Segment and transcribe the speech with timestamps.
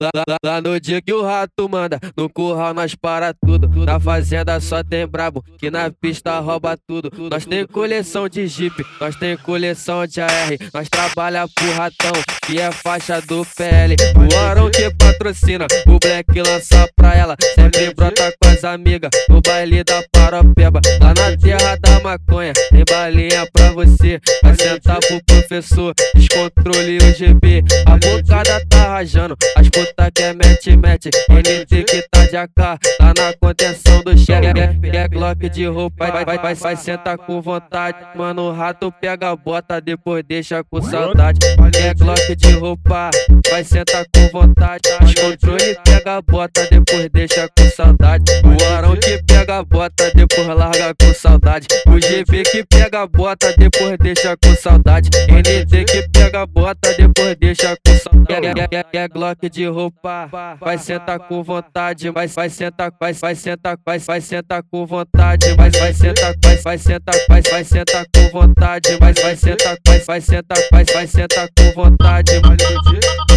[0.00, 3.68] Lá, lá, lá, no dia que o rato manda, no curral nós para tudo.
[3.84, 7.10] Na fazenda só tem brabo, que na pista rouba tudo.
[7.28, 10.50] Nós tem coleção de Jeep, nós tem coleção de AR.
[10.72, 12.12] Nós trabalha pro ratão,
[12.46, 13.96] que é faixa do PL.
[14.14, 17.36] O Arão que patrocina, o Black lança pra ela.
[17.54, 20.80] Sempre brota com as amigas, no baile da Paropeba.
[21.00, 24.20] Lá na terra da maconha, tem balinha pra você.
[24.42, 27.64] Vai sentar pro professor, descontrole o GB.
[27.86, 31.10] A bocada tá rajando, as puta que é mete, mete.
[31.28, 32.78] NT que tá de AK, tá
[33.16, 34.90] na contenção do chefe.
[34.90, 37.98] Quer Glock de roupa, vai, vai, vai, vai, senta com vontade.
[38.14, 41.40] Mano, rato pega a bota, depois deixa com saudade.
[41.72, 43.10] Quer Glock de roupa,
[43.50, 44.82] vai sentar com vontade.
[45.08, 48.24] Descontrole, pega a bota, depois deixa com saudade.
[48.44, 51.66] O Arão que pega a bota, depois larga com saudade.
[51.86, 55.08] O GB que pega a bota, depois deixa com saudade.
[55.28, 58.18] NT que pega a bota, depois deixa com saudade.
[58.92, 60.28] Quer Glock de roupa,
[60.60, 65.54] vai sentar com vontade, vai, vai sentar, vai, vai sentar, vai, vai sentar com vontade,
[65.54, 69.98] vai, vai sentar, vai, vai sentar, vai, vai sentar com vontade, vai, vai sentar, vai,
[70.00, 72.40] vai sentar, vai, vai sentar com vontade.
[72.40, 73.27] Vale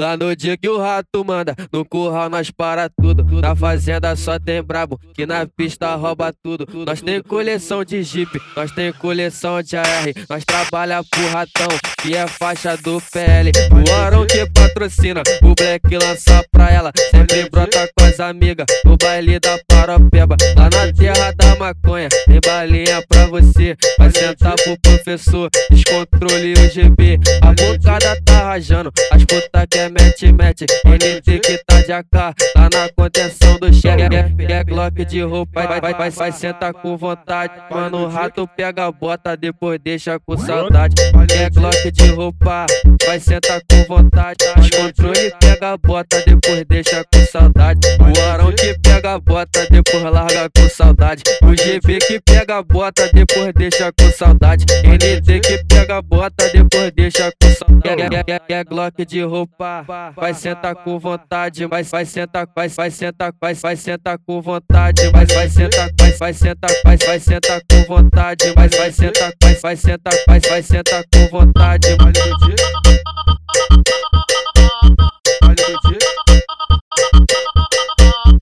[0.00, 3.24] Lá, no dia que o rato manda, no curral nós para tudo.
[3.40, 6.66] Na fazenda só tem brabo, que na pista rouba tudo.
[6.84, 10.06] Nós tem coleção de Jeep, nós tem coleção de AR.
[10.28, 11.68] Nós trabalha pro ratão,
[12.02, 13.50] que é faixa do PL.
[13.72, 16.92] O Arão que patrocina, o Black lança pra ela.
[17.10, 20.36] Sempre brota com as amigas, no baile da Paropeba.
[20.56, 23.76] Lá na terra da maconha, tem balinha pra você.
[23.98, 27.18] Vai sentar pro professor, descontrole o GB.
[27.42, 30.66] A bocada tá rajando, as putas que é mete, mete.
[30.84, 34.08] NT que tá de AK, tá na contenção do chefe.
[34.46, 37.52] Quer Glock de roupa, vai, vai, vai, vai, senta com vontade.
[37.70, 40.94] Mano, o rato pega a bota, depois deixa com saudade.
[41.28, 42.66] Quer Glock de roupa,
[43.06, 44.38] vai sentar com vontade.
[45.68, 47.80] Pega bota, depois deixa com saudade.
[48.00, 51.22] O Arão que pega bota, depois larga com saudade.
[51.42, 54.64] O GB que pega bota, depois deixa com saudade.
[54.64, 58.08] NT que pega bota, depois deixa com saudade.
[58.08, 59.84] Quer, quer, quer Glock de roupa,
[60.16, 65.10] vai sentar com vontade, vai, vai sentar, vai, vai sentar, vai, vai sentar com vontade,
[65.10, 69.54] vai, vai sentar, vai, vai sentar, vai, vai sentar com vontade, vai, vai sentar, vai,
[69.54, 71.94] vai sentar, vai, vai sentar com vontade.
[71.96, 72.77] Vale do dia.